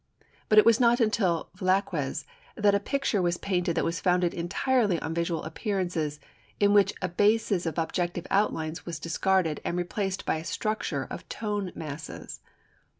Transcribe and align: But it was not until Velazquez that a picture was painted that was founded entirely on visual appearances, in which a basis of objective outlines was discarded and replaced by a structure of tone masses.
But 0.49 0.57
it 0.57 0.65
was 0.65 0.79
not 0.79 0.99
until 0.99 1.51
Velazquez 1.55 2.25
that 2.55 2.73
a 2.73 2.79
picture 2.79 3.21
was 3.21 3.37
painted 3.37 3.75
that 3.75 3.85
was 3.85 4.01
founded 4.01 4.33
entirely 4.33 4.99
on 4.99 5.13
visual 5.13 5.43
appearances, 5.43 6.19
in 6.59 6.73
which 6.73 6.91
a 7.03 7.07
basis 7.07 7.67
of 7.67 7.77
objective 7.77 8.25
outlines 8.31 8.83
was 8.83 8.97
discarded 8.97 9.61
and 9.63 9.77
replaced 9.77 10.25
by 10.25 10.37
a 10.37 10.43
structure 10.43 11.05
of 11.11 11.29
tone 11.29 11.71
masses. 11.75 12.39